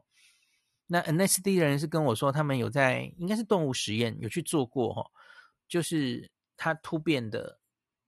[0.86, 5.10] 那 NSD 的人是跟我说，他们有在应该是动物实验有去做过，哈，
[5.68, 7.58] 就是它突变的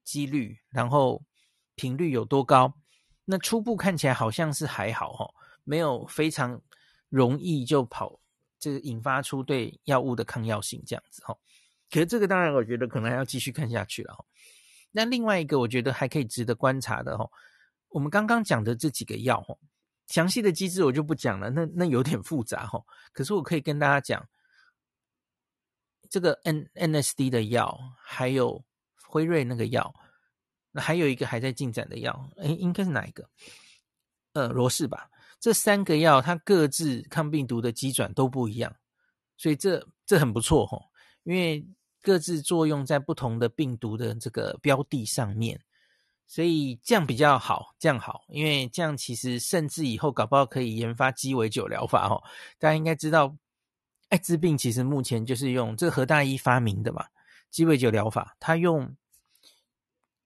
[0.04, 1.24] 几率，然后
[1.74, 2.72] 频率有多高。
[3.24, 6.60] 那初步看起来好像是还好哈，没有非常
[7.08, 8.20] 容易就跑，
[8.58, 11.36] 这个引发出对药物的抗药性这样子哈。
[11.90, 14.24] 可是这个当然我觉得可能还要继续看下去了哈。
[14.90, 17.28] 那另外一个我觉得还可以值得观察的哈，
[17.88, 19.56] 我们刚刚讲的这几个药哈，
[20.06, 22.82] 详细的机制我就不讲了，那那有点复杂哈。
[23.12, 24.28] 可是我可以跟大家讲，
[26.08, 28.64] 这个 N NSD 的药，还有
[29.04, 29.94] 辉瑞那个药。
[30.70, 33.28] 那还有一个还在进展的药，诶，应该是哪一个？
[34.34, 35.08] 呃，罗氏吧。
[35.40, 38.76] 这三个药它各自抗病毒的机转都不一样，
[39.38, 40.84] 所以这这很不错哦，
[41.22, 41.66] 因为
[42.02, 45.60] 各自作用在不同的病毒的这个标的上面，
[46.26, 52.22] 所以这样比较好，这样好，因为这样其实甚至以后搞不好可以研发鸡尾酒疗法哦。
[52.58, 53.36] 大家应该知道，
[54.08, 57.06] 艾滋病其实目前就是用这何大一发明的嘛，
[57.50, 58.96] 鸡尾酒疗法，他用。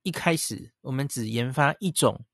[0.05, 2.25] 一开始我们只研发一种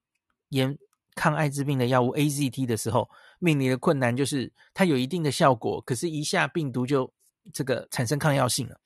[0.48, 0.78] 研
[1.14, 7.12] 抗艾滋病的药物 AZT 的时候，面临的困难就是它有一定的效果，可是，一下病毒就
[7.52, 8.80] 这个产生抗药性了。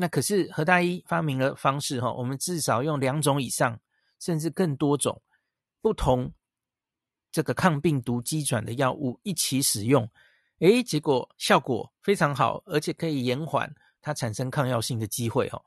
[0.00, 3.80] 那可是何大一发明了方式哈，我们至少用两种以上，
[4.20, 5.20] 甚至更多种
[5.80, 6.32] 不同
[7.32, 10.08] 这个抗病毒机转的药物一起使用，
[10.60, 15.60] 诶，结果效果非常好，而且可以延缓它产生抗药性的机会哈。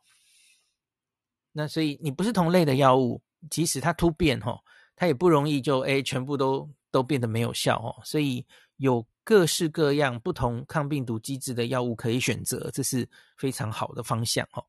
[1.52, 4.58] 那所以你不是同类的药物，即使它突变哈，
[4.96, 8.00] 它也不容易就诶全部都都变得没有效哦。
[8.06, 14.66] 所以有各式各样不同抗病毒机制的药物可以选择，这是非常好的方向哦。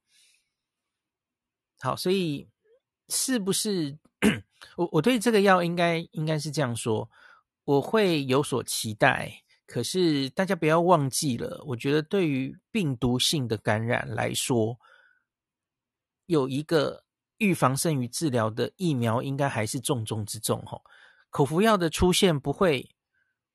[1.81, 2.49] 好，所以
[3.09, 3.99] 是不是
[4.77, 7.11] 我我对这个药应该应该是这样说，
[7.65, 9.43] 我会有所期待。
[9.67, 14.79] 可是大家不要忘记了，我觉得对于病毒性的感染来说。
[16.27, 17.03] 有一个
[17.39, 20.85] 预防胜于治疗的疫苗，应该还是重中之重吼。
[21.31, 22.89] 口服药的出现不会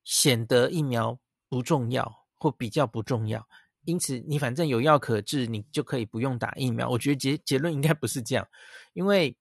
[0.07, 3.45] 显得疫苗不重要或比较不重要，
[3.83, 6.89] 因此你反正有药可治，你就可以不用打疫苗。
[6.89, 8.47] 我觉得结结论应该不是这样，
[8.93, 9.35] 因为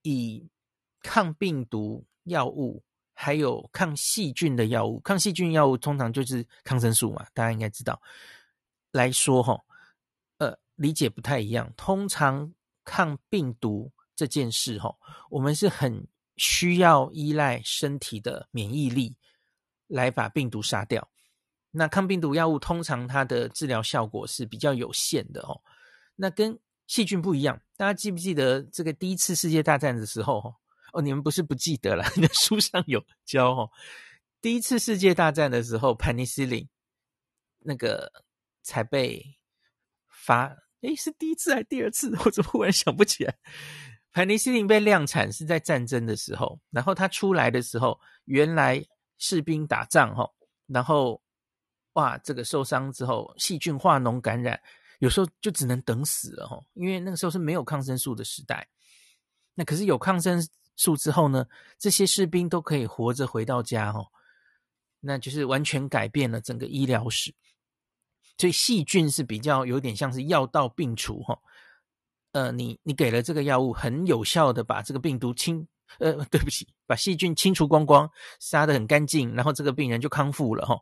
[0.00, 0.48] 以
[1.02, 2.82] 抗病毒药物
[3.12, 8.00] 还有抗细菌的药物，抗细菌药物通常就是抗生素嘛，大家应该知道
[8.92, 9.60] 来说哈，
[10.38, 10.58] 呃。
[10.80, 11.70] 理解不太一样。
[11.76, 12.50] 通常
[12.84, 14.96] 抗病毒这件事，哈，
[15.28, 16.08] 我们是很
[16.38, 19.14] 需要依赖身体的免疫力
[19.90, 21.06] 来把病毒杀掉。
[21.70, 25.60] 那抗病毒药物通常它的治疗效果是比较有限的，哦。
[26.16, 27.60] 那跟细菌不一样。
[27.76, 30.54] 大家记不记得这个第一次世界大战的时候？
[30.92, 32.04] 哦，你们不是不记得了？
[32.16, 33.70] 你的书上有教哦。
[34.40, 36.66] 第一次世界大战的时候，penicillin
[37.60, 38.10] 那个
[38.62, 39.24] 才被
[40.08, 40.56] 发。
[40.80, 42.10] 诶，是第一次还是第二次？
[42.24, 43.36] 我怎么忽然想不起来？
[44.12, 48.84] 盘尼西林被量产是在战争的时候，然后它出来的时候，原来
[49.20, 50.28] 士兵打仗哈，
[50.66, 51.22] 然后
[51.92, 54.60] 哇，这个受伤之后细菌化脓感染，
[54.98, 58.66] 有时候就只能等死了哈，因为那个时候是没有抗生素的时代。
[59.54, 61.46] 那可是有抗生素之后呢，
[61.78, 64.04] 这些士兵都可以活着回到家哈，
[65.00, 67.34] 那就是完全改变了整个医疗史。
[68.38, 71.38] 所以细菌是比较有点像是药到病除哈，
[72.32, 80.78] 呃，你你给了这个药物，很有效的把这个病毒清，呃， 对不起，把细菌清除光光，杀得很干净，然后这个病人就康复了哈。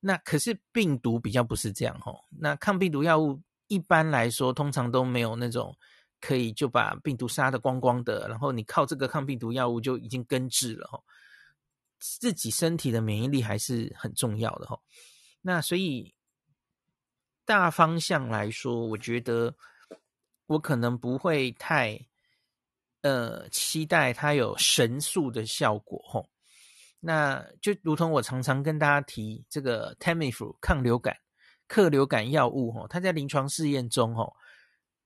[0.00, 5.76] 那可是病毒比较不是这样哈，那抗病毒药物一般来说通常都没有那种
[6.20, 11.00] 可以就把病毒杀得光光的，然后你靠这个抗病毒药物就已经根治了哈。
[11.98, 14.78] 自己身体的免疫力还是很重要的哈。
[15.40, 16.14] 那所以。
[17.46, 19.54] 大方向来说，我觉得
[20.46, 22.08] 我可能不会太
[23.04, 26.26] 呃期待它有神速的效果吼。
[26.98, 31.14] 那就如同我常常跟大家提这个 Tamiflu 抗流感、
[31.68, 34.34] 克流感药物吼，它在临床试验中吼，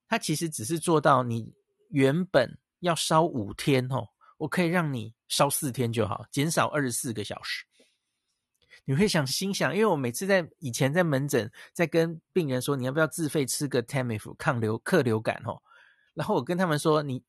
[0.07, 1.53] 它其实只是做到你
[1.91, 7.65] 原本要烧五天吼，我可以让你烧四天就好，减少二十四个小时。
[8.85, 15.61] 你会想心想，因为我每次在以前在门诊在跟病人说，你要不要自费吃个 Tamiflu 抗流克流感哦，
[16.15, 17.21] 然后我跟他们说，你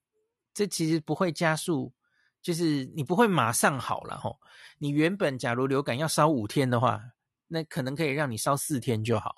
[0.53, 1.93] 这其实不会加速
[2.41, 4.39] 就是你不会马上好了吼。
[4.77, 7.01] 你原本假如流感要烧五天的话，
[7.47, 9.35] 那可能可以让你烧四天就好。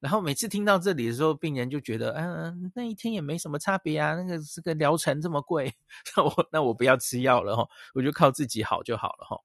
[0.00, 4.14] 然后每次听到这里的时候，病人就觉得，嗯、呃，那一天也没什么差别啊。
[4.14, 5.74] 那个这个疗程这么贵，
[6.14, 9.40] 那我那我不要吃药了哈，我就靠自己好就好了哈。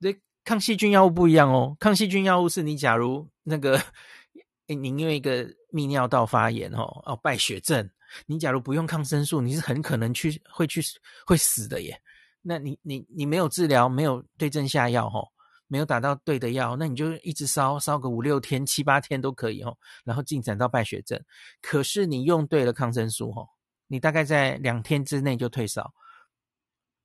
[0.00, 3.80] 这抗细菌药物不一样哦，抗细菌药物是你假如那个，
[4.66, 7.88] 你因为一个泌尿道发炎哦，哦败血症，
[8.26, 10.80] 你假如不用抗生素，你是很可能去会去
[11.26, 12.00] 会死的耶。
[12.42, 15.20] 那你你你没有治疗，没有对症下药哈。
[15.72, 19.72] 没有打到对的药，那你就一直烧，烧个五六天、七八天都可以哦。
[20.04, 21.16] 然后进展到败血症。
[21.62, 23.46] 可是你用对了抗生素哦，
[23.86, 25.94] 你大概在两天之内就退烧。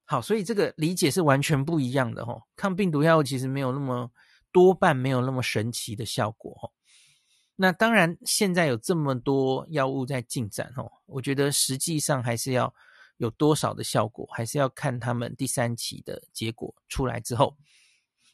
[0.06, 2.42] 好，所以这个理解是完全不一样的哦。
[2.56, 4.10] 抗病毒药物其实没有那么
[4.52, 6.66] 多半没有那么神奇的效果哦。
[7.58, 12.74] 那当然，现在有这么多药物在进展哦，我觉得实际上还是要
[13.18, 17.56] 有多少的效果，还是要看他们第三期的结果出来之后。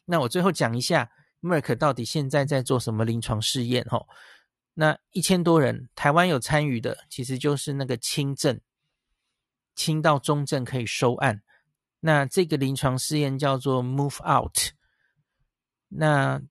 [0.04, 1.08] 那我最后讲一下
[1.40, 3.84] ，Merk 到底现在在做什么临床试验？
[3.84, 4.04] 哈，
[4.74, 8.60] 那一千多人，台湾有参与的，其实就是那个轻症，
[9.76, 11.42] 轻到中症可以收案。
[12.00, 14.72] 那这个临床试验叫做 Move Out。
[15.86, 16.42] 那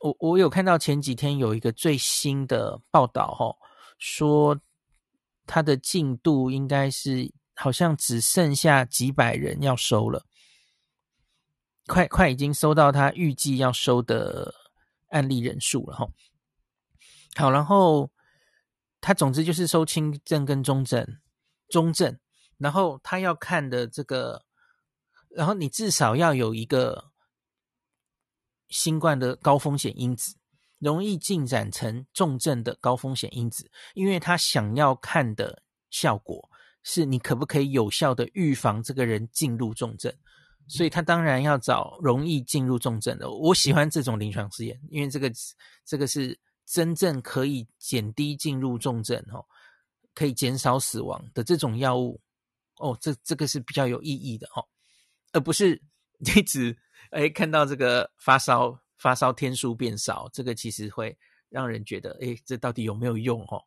[0.00, 3.56] 我我有看到前几天有一个最新的报道，哈，
[3.98, 4.58] 说
[5.46, 10.24] 它的进度应该是好像只剩下几百人要收了。
[11.86, 14.54] 快快已经收到他预计要收的
[15.08, 16.08] 案例人数了哈。
[17.34, 18.10] 好，然后
[19.00, 21.04] 他总之就是收轻症跟中症，
[21.68, 22.16] 中症，
[22.58, 24.44] 然后他要看的这个，
[25.30, 27.09] 然后你至少要有一个
[28.70, 30.34] 新冠的高风险因子，
[30.78, 36.48] 容易进展成重症的高风险因子，因为他想要看的效果
[36.82, 40.12] 是你可不可以有效的预防这个人进入重症。
[40.68, 43.28] 所以他当然要找容易进入重症的。
[43.28, 45.28] 我喜欢这种临床试验，因为这个
[45.84, 49.44] 这个是真正可以减低进入重症哦，
[50.14, 52.20] 可以减少死亡的这种药物
[52.76, 54.62] 哦，这这个是比较有意义的哦，
[55.32, 55.82] 而不是
[56.36, 56.78] 一直
[57.10, 61.16] 哎看到这个发烧发烧天数变少，这个其实会
[61.48, 63.62] 让人觉得哎，这到底有没有用哦？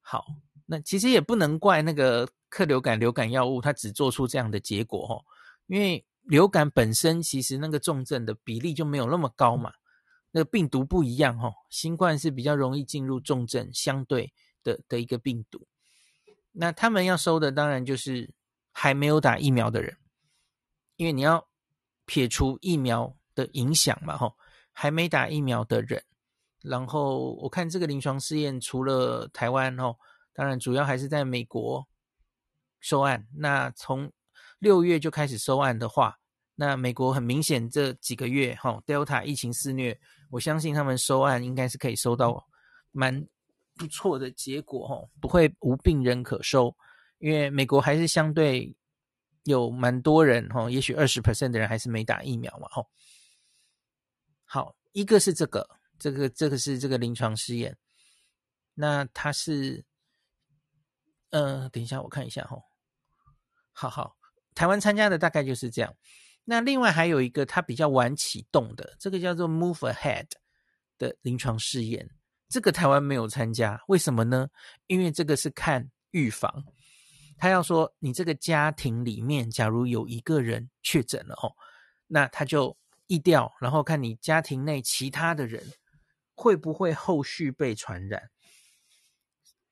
[0.00, 0.26] 好，
[0.66, 5.24] 那其实也不能怪那个克流感流感药物，它只做出这样的结果哦，
[5.66, 6.04] 因为。
[6.28, 9.72] 流感本身其实那个重症的比例就没有那么高嘛，
[10.32, 14.32] 那个病毒不一样哦，新冠是比较容易进入重症相对
[14.64, 15.68] 的的一个病毒。
[16.50, 18.28] 那他们要收的当然就是
[18.72, 19.96] 还没有打疫苗的人，
[20.96, 21.46] 因为你要
[22.06, 24.34] 撇除疫苗的影响嘛，吼，
[24.72, 26.02] 还没打疫苗的人。
[26.62, 29.94] 然后我看这个临床试验除了台湾哦，
[30.32, 31.86] 当然主要还是在美国
[32.80, 33.26] 收案。
[33.36, 34.10] 那从
[34.58, 36.18] 六月就开始收案的话，
[36.54, 40.00] 那美国很明显这几个月哈，Delta 疫情肆虐，
[40.30, 42.44] 我相信他们收案应该是可以收到
[42.90, 43.26] 蛮
[43.76, 46.74] 不错的结果哈，不会无病人可收，
[47.18, 48.74] 因为美国还是相对
[49.46, 52.84] 有蛮多人哈，也许二十 percent 的人还是没打疫苗嘛哈。
[54.44, 55.68] 好，一个是这个，
[55.98, 57.78] 这个这个是这个临床试验，
[58.74, 59.84] 那它是，
[61.30, 62.58] 呃，等一下我看一下哈，
[63.72, 64.16] 好好。
[64.54, 65.94] 台湾参加的大概就是这样，
[66.44, 70.26] 那另外还有一个它比较晚启动的，这个叫做 Move Ahead
[70.98, 72.10] 的临床试验，
[72.48, 74.48] 这个台湾没有参加，为什么呢？
[74.88, 76.64] 因为这个是看预防，
[77.38, 81.52] 他要说你这个家庭里面假如有一个人确诊了哦，
[82.06, 82.76] 那他就
[83.06, 85.62] 疫调，然后看你家庭内其他的人
[86.34, 88.30] 会不会后续被传染，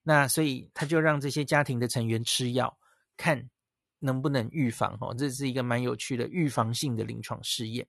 [0.03, 2.79] 那所以他就让这些家庭的成员吃药
[3.17, 3.51] 看。
[4.01, 4.99] 能不能预防？
[5.01, 7.87] 哦，这是一个蛮有趣的预防性的临床试验。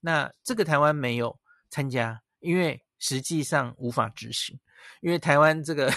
[0.00, 1.38] 那这个台湾没有
[1.68, 4.58] 参加，因为实际上无法执行。
[5.02, 5.92] 因为台湾这个，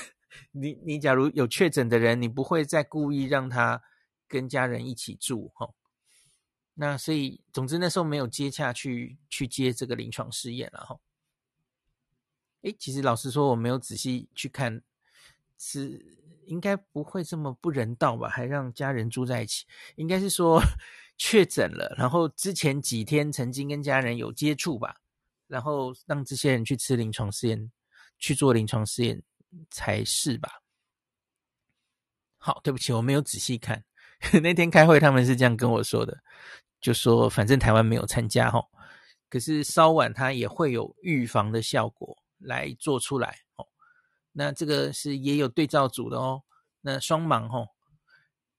[0.51, 3.81] 你你假如有确诊的人，你不会再故意让他
[4.27, 5.73] 跟家人一起住，哈。
[6.75, 10.99] 那所以，总之那时候没有接洽去去接这个临床试验了，哈。
[12.61, 14.81] 诶，其实老实说，我没有仔细去看，
[15.57, 16.17] 是。
[16.49, 18.27] 应该不会这么不人道吧？
[18.27, 19.67] 还让家人住在一起，
[19.97, 20.59] 应该是说
[21.15, 24.95] 确诊了，然后之前几天曾经跟家人有接触吧，
[25.45, 27.71] 然后让这些人去吃临床试验，
[28.17, 29.21] 去做临床试验
[29.69, 30.61] 才是吧？
[32.37, 33.83] 好，对不起，我没有仔细看，
[34.41, 36.17] 那天开会他们是这样跟我说的，
[36.79, 38.65] 就说反正台湾没有参加齁，
[39.29, 43.67] 可是稍晚它也会有预防的效果来做出来齁。
[44.31, 46.41] 那这个是也有对照组的哦，
[46.81, 47.67] 那双盲吼，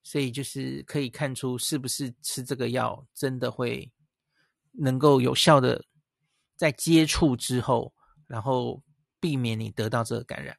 [0.02, 3.90] 所以就是可以看出是不是吃这个药真的会
[4.72, 5.82] 能够有效的
[6.56, 7.94] 在接触之后，
[8.26, 8.82] 然后
[9.20, 10.56] 避免你得到这个感染。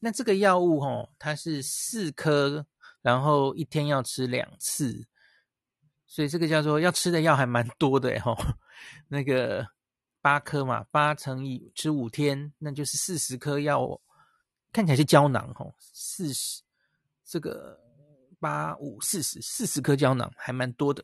[0.00, 2.66] 那这个药物哦，它是四颗，
[3.02, 5.06] 然后一天要吃两次，
[6.06, 8.36] 所以这个叫做要吃的药还蛮多的吼。
[9.08, 9.66] 那个
[10.20, 14.00] 八颗嘛，八乘以吃五天，那就是四十颗药，
[14.72, 16.62] 看起来是胶囊吼，四十
[17.24, 17.80] 这个。
[18.40, 21.02] 八五四十四十颗胶囊还蛮多的。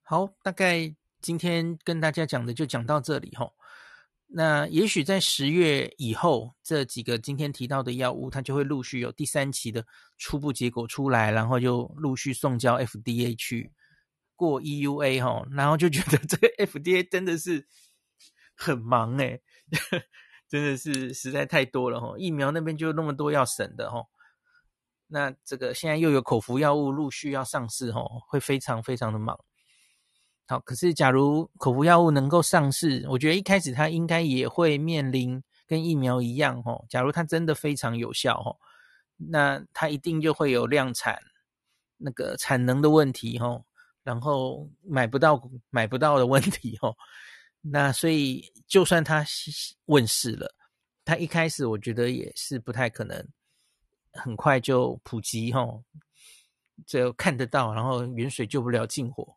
[0.00, 3.52] 好，大概今天跟大家讲的就讲到这里吼。
[4.28, 9.86] 那也许在十月以后，这几个今天提到的药物，它就会陆续有第三期的
[10.18, 13.72] 初步结果出来，然后就陆续送交 FDA 去
[14.34, 15.46] 过 EUA 吼。
[15.52, 17.66] 然后就觉得这个 FDA 真的是
[18.56, 19.40] 很忙诶，
[20.50, 22.18] 真的是实在太多了吼。
[22.18, 24.08] 疫苗那边就那么多要审的吼。
[25.06, 29.38] 那这个现在又有口服药物陆续要上市吼，会非常非常的忙。
[30.48, 36.86] 好，可是假如口服药物能够上市，我觉得一开始它应该也会面临跟疫苗一样吼。
[36.88, 38.58] 假如它真的非常有效吼，
[39.16, 41.20] 那它一定就会有量产
[41.96, 43.64] 那个产能的问题吼，
[44.04, 46.96] 然后买不到买不到的问题吼。
[47.60, 49.26] 那所以就算它
[49.86, 50.54] 问世了，
[51.04, 53.26] 它一开始我觉得也是不太可能。
[54.12, 55.84] 很快就普及吼，
[56.86, 59.35] 就看得到，然后远水救不了近火，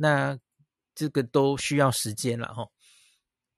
[0.00, 0.38] 那
[0.94, 2.66] 这个都需要时间了哈。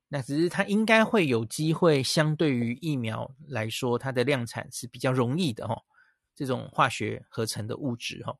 [0.09, 5.80] 那只是它应该会有机会，相对于疫苗来说，它的量产是比较容易的哈。
[6.34, 8.36] 这种化学合成的物质哈，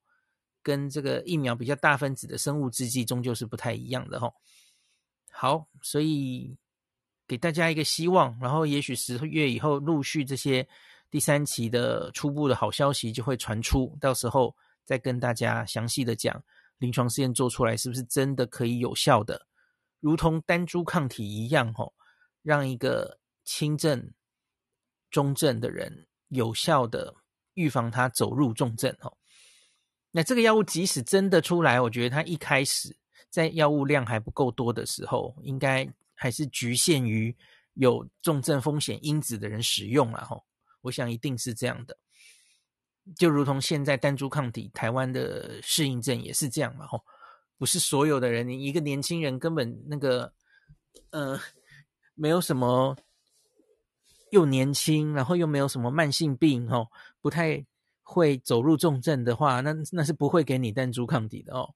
[0.62, 4.32] 跟这个疫苗比较大分子的生物制剂终究是不太一样的哈。
[5.30, 6.57] 好，所以
[7.28, 10.68] 给大家一个希望，然后也许十月以后陆续这些。
[11.11, 16.42] 第三期的初步的好消息就会传出，到时候再跟大家详细的讲
[16.83, 19.47] 临床试验做出来是不是真的可以有效的，
[20.01, 21.95] 如同单株抗体一样，吼，
[22.43, 24.12] 让一个轻症、
[25.09, 27.14] 中症的人有效的
[27.55, 29.16] 预防他走入重症，吼。
[30.11, 32.97] 那这个药物即使真的出来，我觉得它一开始
[33.30, 37.37] 在药物量还不够多的时候，应该还是局限于
[37.74, 40.45] 有重症风险因子的人使用了，吼。
[40.80, 41.97] 我想一定是这样的，
[43.16, 47.03] 就如同现在单株抗体台湾的适应症也是这样嘛，吼，
[47.59, 50.32] 不是所有的人，你一个年轻人根本那个，
[51.11, 51.40] 呃，
[52.14, 52.96] 没有什么，
[54.30, 56.86] 又年轻，然后又没有什么慢性病，吼，
[57.20, 57.66] 不太
[58.03, 61.74] 会走入重症的话，那那是不会给你单株抗体的哦。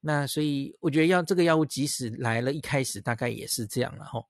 [0.00, 4.26] 那所以我觉得要这个药物即使来了，一开始大概也是这样了，吼。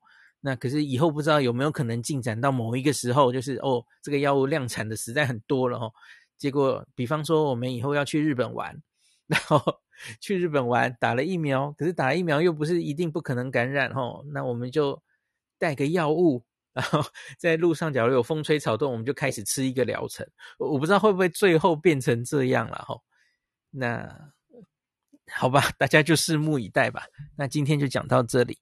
[0.46, 5.92] 那可是以后不知道有没有可能进展到某一个时候，就是哦，这个药物量产的实在很多了哦。
[6.38, 8.80] 结果，比方说我们以后要去日本玩，
[9.26, 9.60] 然后
[10.20, 14.24] 去日本玩打了疫苗，可是打疫苗又不是一定不可能感染哦。
[14.32, 15.02] 那我们就
[15.58, 17.02] 带个药物，然后
[17.40, 20.24] 在路上假如有风吹草动，我们就开始吃一个疗程。
[20.60, 22.96] 我不知道会不会最后变成这样了哈。
[23.72, 24.32] 那
[25.32, 27.02] 好吧，大家就拭目以待吧。
[27.36, 28.56] 那今天就讲到这里。